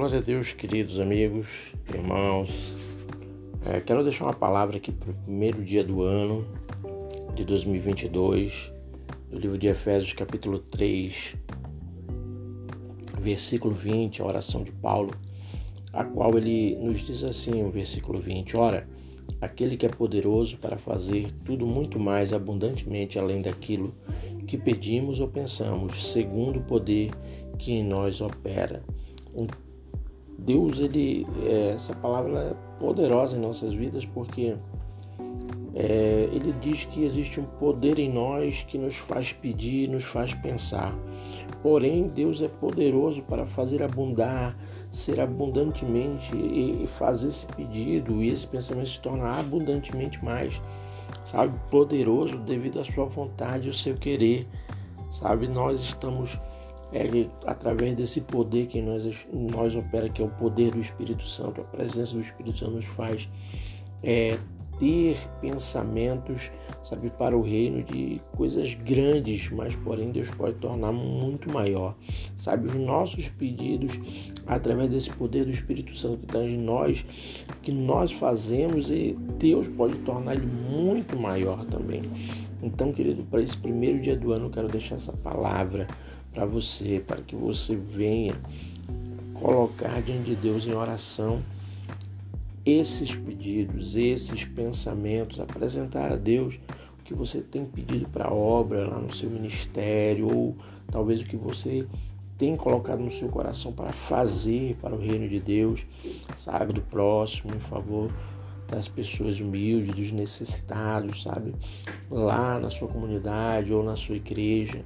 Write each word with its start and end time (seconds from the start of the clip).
Glória 0.00 0.16
a 0.16 0.22
Deus, 0.22 0.54
queridos 0.54 0.98
amigos, 0.98 1.74
irmãos. 1.92 2.72
É, 3.66 3.80
quero 3.82 4.02
deixar 4.02 4.24
uma 4.24 4.32
palavra 4.32 4.78
aqui 4.78 4.90
para 4.90 5.10
o 5.10 5.14
primeiro 5.14 5.62
dia 5.62 5.84
do 5.84 6.00
ano 6.00 6.46
de 7.34 7.44
2022, 7.44 8.72
do 9.30 9.38
livro 9.38 9.58
de 9.58 9.66
Efésios, 9.66 10.14
capítulo 10.14 10.58
3, 10.58 11.36
versículo 13.20 13.74
20, 13.74 14.22
a 14.22 14.24
oração 14.24 14.64
de 14.64 14.72
Paulo, 14.72 15.10
a 15.92 16.02
qual 16.02 16.34
ele 16.38 16.76
nos 16.76 17.00
diz 17.00 17.22
assim, 17.22 17.62
o 17.62 17.70
versículo 17.70 18.18
20: 18.18 18.56
Ora, 18.56 18.88
aquele 19.38 19.76
que 19.76 19.84
é 19.84 19.90
poderoso 19.90 20.56
para 20.56 20.78
fazer 20.78 21.30
tudo 21.44 21.66
muito 21.66 22.00
mais 22.00 22.32
abundantemente 22.32 23.18
além 23.18 23.42
daquilo 23.42 23.94
que 24.46 24.56
pedimos 24.56 25.20
ou 25.20 25.28
pensamos, 25.28 26.10
segundo 26.10 26.60
o 26.60 26.64
poder 26.64 27.10
que 27.58 27.72
em 27.72 27.84
nós 27.84 28.22
opera. 28.22 28.82
Deus, 30.44 30.80
ele, 30.80 31.26
é, 31.42 31.70
essa 31.70 31.94
palavra 31.94 32.38
é 32.38 32.78
poderosa 32.78 33.36
em 33.36 33.40
nossas 33.40 33.74
vidas 33.74 34.06
porque 34.06 34.56
é, 35.74 36.28
ele 36.32 36.52
diz 36.60 36.84
que 36.84 37.04
existe 37.04 37.38
um 37.40 37.44
poder 37.44 37.98
em 37.98 38.10
nós 38.12 38.64
que 38.66 38.78
nos 38.78 38.96
faz 38.96 39.32
pedir, 39.32 39.88
nos 39.88 40.04
faz 40.04 40.34
pensar. 40.34 40.94
Porém, 41.62 42.08
Deus 42.08 42.42
é 42.42 42.48
poderoso 42.48 43.22
para 43.22 43.46
fazer 43.46 43.82
abundar, 43.82 44.56
ser 44.90 45.20
abundantemente 45.20 46.34
e 46.34 46.86
fazer 46.98 47.28
esse 47.28 47.46
pedido 47.46 48.22
e 48.22 48.30
esse 48.30 48.46
pensamento 48.46 48.88
se 48.88 49.00
tornar 49.00 49.38
abundantemente 49.38 50.24
mais, 50.24 50.60
sabe? 51.26 51.56
Poderoso 51.70 52.38
devido 52.38 52.80
à 52.80 52.84
sua 52.84 53.04
vontade 53.04 53.66
e 53.66 53.68
ao 53.68 53.74
seu 53.74 53.94
querer, 53.94 54.48
sabe? 55.10 55.46
Nós 55.46 55.80
estamos 55.82 56.40
é, 56.92 57.28
através 57.46 57.94
desse 57.94 58.20
poder 58.22 58.66
que 58.66 58.80
nós, 58.80 59.06
nós 59.32 59.76
opera, 59.76 60.08
que 60.08 60.20
é 60.20 60.24
o 60.24 60.28
poder 60.28 60.72
do 60.72 60.80
Espírito 60.80 61.24
Santo, 61.24 61.60
a 61.60 61.64
presença 61.64 62.14
do 62.14 62.20
Espírito 62.20 62.58
Santo 62.58 62.72
nos 62.72 62.86
faz 62.86 63.28
é, 64.02 64.38
ter 64.80 65.18
pensamentos, 65.42 66.50
sabe, 66.82 67.10
para 67.10 67.36
o 67.36 67.42
reino 67.42 67.84
de 67.84 68.18
coisas 68.34 68.72
grandes, 68.72 69.50
mas 69.50 69.76
porém 69.76 70.10
Deus 70.10 70.30
pode 70.30 70.54
tornar 70.54 70.90
muito 70.90 71.52
maior, 71.52 71.94
sabe, 72.34 72.66
os 72.66 72.74
nossos 72.74 73.28
pedidos 73.28 73.92
através 74.46 74.90
desse 74.90 75.10
poder 75.10 75.44
do 75.44 75.50
Espírito 75.50 75.94
Santo 75.94 76.20
que 76.20 76.24
está 76.24 76.42
em 76.42 76.56
nós, 76.56 77.04
que 77.62 77.70
nós 77.70 78.10
fazemos 78.10 78.90
e 78.90 79.16
Deus 79.38 79.68
pode 79.68 79.98
tornar 79.98 80.32
ele 80.32 80.46
muito 80.46 81.16
maior 81.16 81.64
também. 81.66 82.00
Então, 82.62 82.90
querido, 82.90 83.22
para 83.24 83.42
esse 83.42 83.56
primeiro 83.56 84.00
dia 84.00 84.16
do 84.16 84.32
ano 84.32 84.46
eu 84.46 84.50
quero 84.50 84.68
deixar 84.68 84.96
essa 84.96 85.12
palavra 85.12 85.86
para 86.32 86.46
você, 86.46 87.02
para 87.06 87.20
que 87.20 87.36
você 87.36 87.76
venha 87.76 88.34
colocar 89.34 90.00
diante 90.00 90.30
de 90.30 90.36
Deus 90.36 90.66
em 90.66 90.72
oração 90.72 91.42
esses 92.64 93.18
pedidos, 93.40 93.96
esses 93.96 94.44
pensamentos, 94.44 95.40
apresentar 95.40 96.12
a 96.12 96.16
Deus 96.16 96.60
o 97.00 97.02
que 97.02 97.14
você 97.14 97.40
tem 97.40 97.64
pedido 97.64 98.06
para 98.10 98.30
obra 98.30 98.86
lá 98.86 98.98
no 98.98 99.12
seu 99.14 99.30
ministério, 99.30 100.28
ou 100.30 100.56
talvez 100.92 101.22
o 101.22 101.24
que 101.24 101.36
você 101.36 101.86
tem 102.36 102.54
colocado 102.54 103.00
no 103.00 103.10
seu 103.10 103.28
coração 103.28 103.72
para 103.72 103.92
fazer 103.92 104.76
para 104.80 104.94
o 104.94 104.98
reino 104.98 105.26
de 105.26 105.40
Deus, 105.40 105.86
sabe, 106.36 106.74
do 106.74 106.82
próximo, 106.82 107.54
em 107.54 107.60
favor 107.60 108.12
das 108.68 108.86
pessoas 108.86 109.40
humildes, 109.40 109.94
dos 109.94 110.12
necessitados, 110.12 111.22
sabe, 111.22 111.54
lá 112.10 112.60
na 112.60 112.70
sua 112.70 112.88
comunidade 112.88 113.72
ou 113.72 113.82
na 113.82 113.96
sua 113.96 114.16
igreja. 114.16 114.84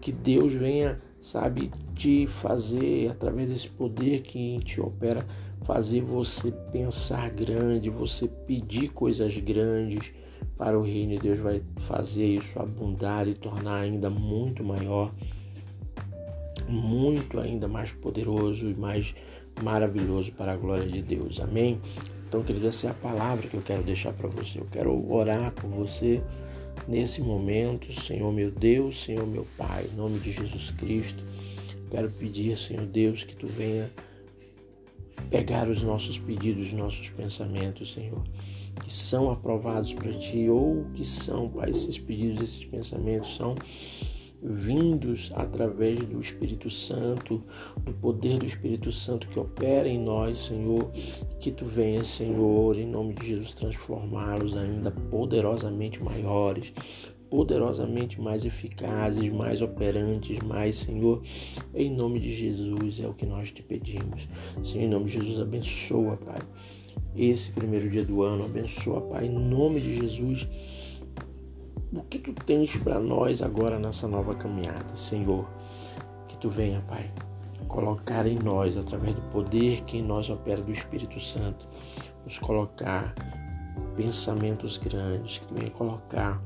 Que 0.00 0.12
Deus 0.12 0.52
venha, 0.52 1.00
sabe, 1.20 1.72
te 1.94 2.26
fazer, 2.26 3.10
através 3.10 3.50
desse 3.50 3.68
poder 3.68 4.20
que 4.20 4.60
te 4.60 4.80
opera, 4.80 5.26
fazer 5.68 6.00
você 6.00 6.50
pensar 6.72 7.28
grande, 7.28 7.90
você 7.90 8.26
pedir 8.26 8.88
coisas 8.88 9.36
grandes 9.36 10.10
para 10.56 10.78
o 10.78 10.82
reino 10.82 11.16
de 11.16 11.18
Deus, 11.18 11.38
vai 11.38 11.62
fazer 11.80 12.24
isso 12.24 12.58
abundar 12.58 13.28
e 13.28 13.34
tornar 13.34 13.80
ainda 13.80 14.08
muito 14.08 14.64
maior, 14.64 15.12
muito 16.66 17.38
ainda 17.38 17.68
mais 17.68 17.92
poderoso 17.92 18.66
e 18.70 18.74
mais 18.74 19.14
maravilhoso 19.62 20.32
para 20.32 20.52
a 20.52 20.56
glória 20.56 20.88
de 20.88 21.02
Deus. 21.02 21.38
Amém? 21.38 21.78
Então, 22.26 22.42
querido, 22.42 22.66
essa 22.66 22.86
é 22.86 22.90
a 22.90 22.94
palavra 22.94 23.46
que 23.46 23.54
eu 23.54 23.62
quero 23.62 23.82
deixar 23.82 24.14
para 24.14 24.26
você. 24.26 24.60
Eu 24.60 24.66
quero 24.72 25.12
orar 25.12 25.52
por 25.52 25.68
você 25.68 26.22
nesse 26.88 27.20
momento, 27.20 27.92
Senhor 27.92 28.32
meu 28.32 28.50
Deus, 28.50 29.04
Senhor 29.04 29.26
meu 29.26 29.46
Pai, 29.58 29.84
em 29.92 29.96
nome 29.96 30.18
de 30.18 30.32
Jesus 30.32 30.70
Cristo, 30.70 31.22
quero 31.90 32.10
pedir, 32.12 32.56
Senhor 32.56 32.86
Deus, 32.86 33.22
que 33.22 33.36
tu 33.36 33.46
venha 33.46 33.90
pegar 35.30 35.68
os 35.68 35.82
nossos 35.82 36.18
pedidos, 36.18 36.68
os 36.68 36.72
nossos 36.72 37.10
pensamentos, 37.10 37.92
Senhor, 37.92 38.22
que 38.82 38.92
são 38.92 39.30
aprovados 39.30 39.92
para 39.92 40.12
ti 40.12 40.48
ou 40.48 40.84
que 40.94 41.04
são, 41.04 41.48
Pai, 41.48 41.70
esses 41.70 41.98
pedidos, 41.98 42.42
esses 42.42 42.64
pensamentos 42.64 43.36
são 43.36 43.54
vindos 44.40 45.32
através 45.34 45.98
do 45.98 46.20
Espírito 46.20 46.70
Santo, 46.70 47.42
do 47.82 47.92
poder 47.94 48.38
do 48.38 48.46
Espírito 48.46 48.92
Santo 48.92 49.26
que 49.28 49.38
opera 49.38 49.88
em 49.88 49.98
nós, 49.98 50.36
Senhor, 50.38 50.90
que 51.40 51.50
tu 51.50 51.64
venhas, 51.64 52.06
Senhor, 52.06 52.76
em 52.76 52.86
nome 52.86 53.14
de 53.14 53.28
Jesus, 53.28 53.52
transformá-los 53.54 54.56
ainda 54.56 54.90
poderosamente 54.90 56.02
maiores, 56.02 56.72
poderosamente 57.30 58.20
mais 58.20 58.44
eficazes, 58.44 59.30
mais 59.32 59.62
operantes, 59.62 60.38
mais, 60.40 60.76
Senhor, 60.76 61.22
em 61.74 61.94
nome 61.94 62.20
de 62.20 62.34
Jesus 62.34 63.00
é 63.00 63.06
o 63.06 63.14
que 63.14 63.26
nós 63.26 63.50
te 63.52 63.62
pedimos. 63.62 64.28
Senhor, 64.62 64.84
em 64.84 64.88
nome 64.88 65.06
de 65.06 65.12
Jesus, 65.12 65.40
abençoa, 65.40 66.16
Pai, 66.16 66.40
esse 67.16 67.50
primeiro 67.52 67.88
dia 67.90 68.04
do 68.04 68.22
ano, 68.22 68.44
abençoa, 68.44 69.00
Pai, 69.02 69.26
em 69.26 69.30
nome 69.30 69.80
de 69.80 69.96
Jesus 69.96 70.48
o 71.90 72.02
que 72.02 72.18
tu 72.18 72.34
tens 72.34 72.76
para 72.76 73.00
nós 73.00 73.40
agora 73.40 73.78
nessa 73.78 74.06
nova 74.06 74.34
caminhada, 74.34 74.94
Senhor? 74.94 75.48
Que 76.28 76.36
tu 76.36 76.50
venha, 76.50 76.82
Pai, 76.86 77.10
colocar 77.66 78.26
em 78.26 78.38
nós, 78.38 78.76
através 78.76 79.14
do 79.14 79.22
poder 79.30 79.80
que 79.84 79.96
em 79.96 80.02
nós 80.02 80.28
opera 80.28 80.60
do 80.60 80.70
Espírito 80.70 81.18
Santo, 81.18 81.66
nos 82.24 82.38
colocar 82.38 83.14
pensamentos 83.96 84.76
grandes, 84.76 85.38
que 85.38 85.46
tu 85.46 85.54
venha 85.54 85.70
colocar 85.70 86.42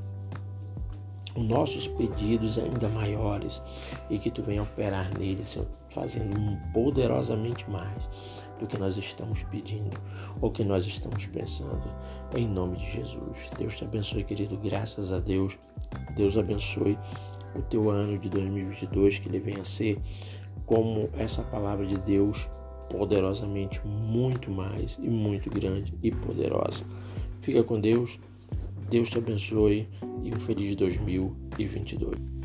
nossos 1.35 1.87
pedidos 1.87 2.57
ainda 2.57 2.87
maiores 2.89 3.61
e 4.09 4.17
que 4.17 4.29
tu 4.29 4.43
venha 4.43 4.63
operar 4.63 5.09
neles, 5.17 5.49
Senhor, 5.49 5.67
fazendo 5.89 6.35
poderosamente 6.73 7.69
mais 7.69 8.09
do 8.59 8.67
que 8.67 8.77
nós 8.77 8.97
estamos 8.97 9.43
pedindo 9.43 9.97
ou 10.41 10.51
que 10.51 10.63
nós 10.63 10.85
estamos 10.85 11.25
pensando. 11.25 11.83
Em 12.35 12.47
nome 12.47 12.77
de 12.77 12.91
Jesus. 12.91 13.37
Deus 13.57 13.75
te 13.75 13.83
abençoe, 13.83 14.23
querido. 14.23 14.57
Graças 14.57 15.11
a 15.11 15.19
Deus. 15.19 15.57
Deus 16.15 16.37
abençoe 16.37 16.97
o 17.55 17.61
teu 17.61 17.89
ano 17.89 18.17
de 18.17 18.29
2022, 18.29 19.19
que 19.19 19.29
ele 19.29 19.39
venha 19.39 19.63
ser 19.63 19.99
como 20.65 21.09
essa 21.17 21.43
palavra 21.43 21.85
de 21.85 21.97
Deus, 21.97 22.49
poderosamente 22.89 23.85
muito 23.85 24.49
mais 24.49 24.97
e 25.01 25.09
muito 25.09 25.49
grande 25.49 25.93
e 26.01 26.11
poderosa. 26.11 26.83
Fica 27.41 27.63
com 27.63 27.79
Deus. 27.79 28.19
Deus 28.93 29.09
te 29.09 29.17
abençoe 29.17 29.87
e 30.23 30.31
um 30.31 30.39
feliz 30.39 30.75
2022. 30.75 32.42